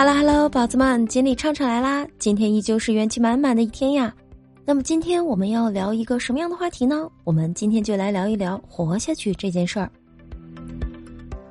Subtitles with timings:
[0.00, 2.06] Hello Hello，宝子们，锦鲤唱唱来啦！
[2.20, 4.14] 今天依旧是元气满满的一天呀。
[4.64, 7.10] 那么今天我们要聊一个什么样的话题呢？
[7.24, 9.90] 我们今天就来聊一聊活下去这件事儿。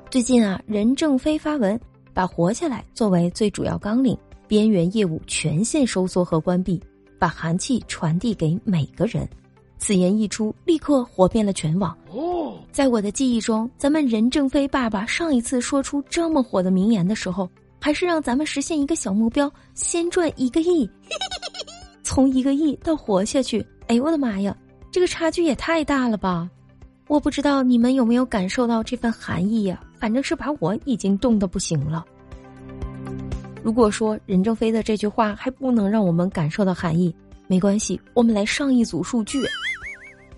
[0.08, 1.78] 最近啊，任正非发文，
[2.14, 4.16] 把活下来作为最主要纲领，
[4.46, 6.82] 边缘业务全线收缩和关闭，
[7.18, 9.28] 把寒气传递给每个人。
[9.76, 11.94] 此言一出，立刻火遍了全网。
[12.10, 17.46] 哦，在我的记忆中，咱们任正非爸爸上一次说出这么火的名言的时候。
[17.80, 20.88] 还是让咱们实现一个小目标，先赚一个亿，
[22.02, 23.64] 从一个亿到活下去。
[23.86, 24.56] 哎呦我的妈呀，
[24.90, 26.48] 这个差距也太大了吧！
[27.06, 29.80] 我不知道你们有没有感受到这份寒意呀？
[29.98, 32.04] 反正是把我已经冻得不行了。
[33.62, 37.14] 如果说任正非的这句话还不能让我们感受到寒意，
[37.46, 39.42] 没关系，我们来上一组数据：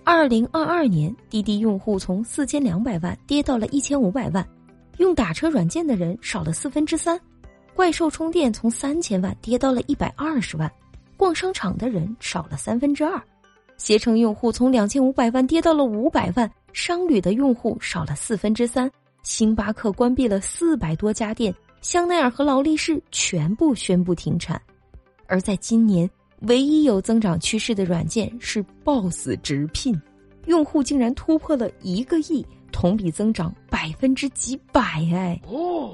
[0.05, 4.47] 二零二二年滴滴用户从四千两百万跌到了一千五百万，
[4.99, 7.21] 用打车软件的人少了四分之三。
[7.75, 10.71] 怪兽充电从三千万跌到了一百二十万，
[11.17, 13.21] 逛商场的人少了三分之二，
[13.77, 18.91] 携程用户从两千五百万跌到了五百万，商旅的用户少了四分之三，
[19.23, 24.61] 星巴克关闭了四百多家店，香奈儿和劳力士全部宣布停产，
[25.27, 26.09] 而在今年
[26.43, 29.99] 唯一有增长趋势的软件是 Boss 直聘，
[30.47, 32.45] 用户竟然突破了一个亿。
[32.73, 35.41] 同比增长百分之几百哎！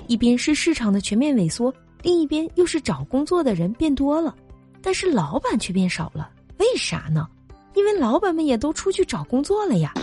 [0.09, 4.35] 一边是市场的全面萎缩，另一边又是找工作的人变多了，
[4.83, 6.29] 但是老板却变少了。
[6.59, 7.29] 为啥呢？
[7.77, 9.95] 因为老板们也都出去找工作了呀。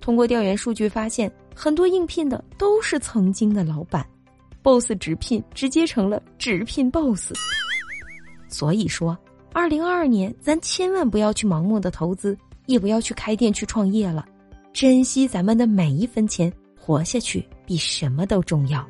[0.00, 4.04] 通过调研数据发现，很多应聘的都是曾经的老板
[4.60, 7.32] ，boss 直聘直接成了直聘 boss。
[8.48, 9.16] 所以说，
[9.52, 14.26] 二零二二年咱千万不要去盲目的投资，也不要去开店去创业了。
[14.72, 16.52] 珍惜咱们的每一分钱，
[16.88, 18.82] 活下去比什么都重要。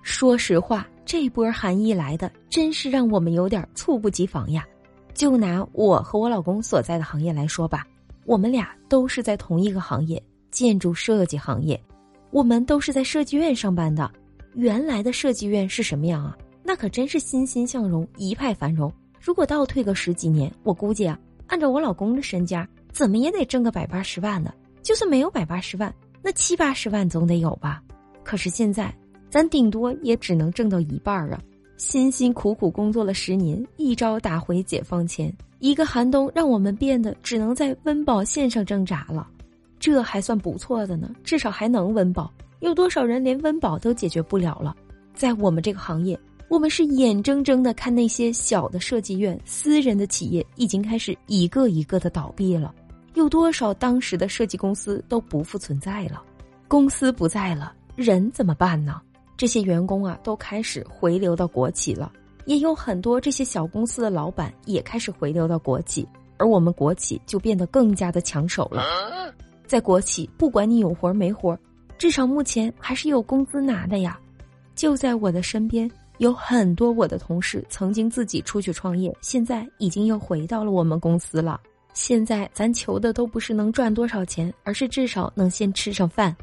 [0.00, 4.64] 说实话，这波寒意来的真是让我们有点猝不及防呀。
[5.12, 7.84] 就拿我和我老公所在的行业来说吧，
[8.26, 11.82] 我们俩都是在同一个行业——建筑设计行业。
[12.30, 14.08] 我们都是在设计院上班的。
[14.54, 16.38] 原来的设计院是什么样啊？
[16.62, 18.92] 那可真是欣欣向荣，一派繁荣。
[19.20, 21.18] 如果倒退个十几年，我估计啊，
[21.48, 22.68] 按照我老公的身家。
[22.92, 25.92] 怎么也得挣个百八十万的，就算没有百八十万，
[26.26, 27.80] 那七八十万总得有吧？
[28.24, 28.92] 可是现在，
[29.30, 31.40] 咱顶多也只能挣到一半儿啊！
[31.76, 39.28] 辛辛苦苦工作了十年，一朝打回解放前，一个寒冬让我们变得只能在温饱线上挣扎了。
[39.78, 42.28] 这还算不错的呢，至少还能温饱。
[42.58, 44.74] 有多少人连温饱都解决不了了？
[45.14, 46.18] 在我们这个行业。
[46.48, 52.72] 我们是眼睁睁的看那些小的设计院、私人的企业已经开始一个一个的倒闭了，
[53.16, 56.22] 有多少当时的设计公司都不复存在了，
[56.68, 59.00] 公司不在了，人怎么办呢？
[59.38, 62.12] 这些员工啊都开始回流到国企了，
[62.44, 66.06] 也有很多这些小公司的老板也开始回流到国企，
[66.36, 68.84] 而我们国企就变得更加的抢手了。
[69.66, 71.58] 在国企，不管你有活没活，
[71.96, 74.20] 至少目前还是有工资拿的呀。
[74.74, 75.90] 就在我的身边。
[76.18, 81.60] 有很多我的同事曾经自己出去创业，现在已经又回到了我们公司了。
[81.96, 86.36] 现在咱求的都不是能赚多少钱，而是至少能先吃上饭。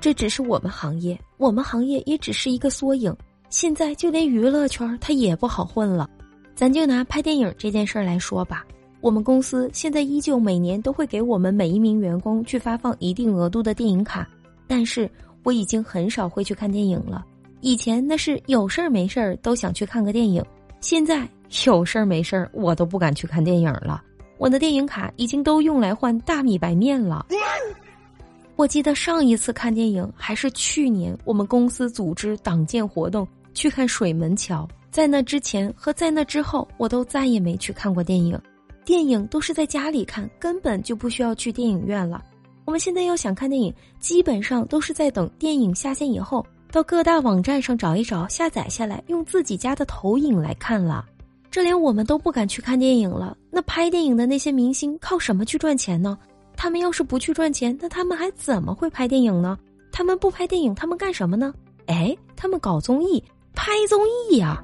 [0.00, 3.16] 这只是我们行业，我们行业也只是一个缩影。
[3.50, 6.10] 现在就连娱乐圈它也不好混了。
[6.56, 8.66] 咱就拿拍电影这件事儿来说吧，
[9.00, 14.28] 我们公司现在依旧每年都会给我们每一名员工去发放一定额度的电影卡，
[14.66, 15.08] 但是
[15.44, 17.24] 我已经很少会去看电影了。
[17.60, 20.44] 以前那是有事儿没事儿都想去看个电影，
[20.80, 21.28] 现在
[21.64, 24.02] 有事儿没事儿我都不敢去看电影了。
[24.38, 27.26] 我的电影卡已经都用来换大米白面了。
[28.56, 34.66] 我记得上一次看电影还是去年，我们公司组织党建活动去看《水门桥》。
[34.90, 38.40] 在那之前和在那之后，我都再也没去看过电影。
[38.84, 42.24] 电影都是在家里看，根本就不需要去电影院了。
[42.64, 46.44] 我们现在要想看电影，基本上都是在等电影下线以后。
[46.72, 51.04] 到各大网站上找一找，下载下来，用自己家的投影来看了。
[51.50, 53.36] 这连我们都不敢去看电影了。
[53.56, 56.18] 那拍电影的那些明星靠什么去赚钱呢？
[56.58, 59.58] 他们要是不去赚钱，那他们还怎么会拍电影呢？
[59.90, 61.54] 他们不拍电影，他们干什么呢？
[61.86, 63.24] 哎，他们搞综艺，
[63.54, 64.62] 拍综艺呀。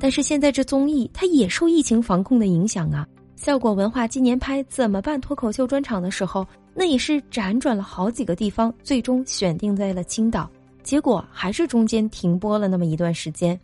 [0.00, 3.06] 但是现在这综艺它也受疫情防控的影响啊。
[3.36, 6.46] 效果文化今年拍《怎么办》脱口秀专场的时候。
[6.74, 10.50] 那也是辗转了好几个地方，最终选定在了青岛，
[10.82, 13.60] 结果还是中间停播了那么一段时间。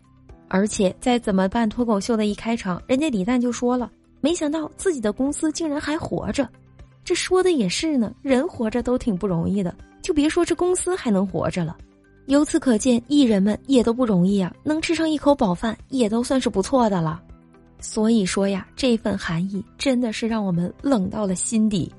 [0.53, 3.89] 而且在怎么办脱口秀的一开场，人家李诞就说了，
[4.19, 6.47] 没想到自己的公司竟然还活着。
[7.05, 11.77] 这说的也是呢，人活着都挺不容易的，就别说这公司还能活着了。
[12.25, 17.21] 由此可见，艺人们也都不容易啊，能吃上一口饱饭，也都算是不错的了。
[17.79, 21.89] 所以说呀，这份寒意真的是让我们冷到了心底。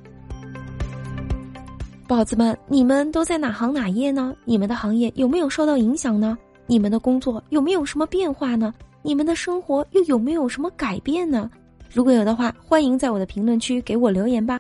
[2.07, 4.37] 宝子们，你们都在哪行哪业呢？
[4.45, 6.37] 你们的行业有没有受到影响呢？
[6.67, 8.73] 你们的工作有没有什么变化呢？
[9.03, 11.51] 你们的生活又有没有什么改变呢？
[11.91, 14.59] 如果有的话，欢迎在我的评论区给我留言吧。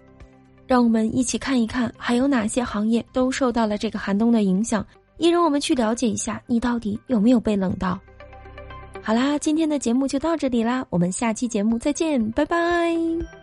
[0.66, 4.84] 让我们一起看一看，还有哪些行业都受到了这个寒冬的影响，
[5.18, 7.98] 也让我们去了解一下，你到底有没有被冷到。
[9.02, 13.41] 好啦，今天的节目就到这里啦，我们下期节目再见，拜拜。